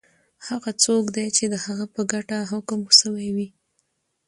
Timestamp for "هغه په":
1.65-2.01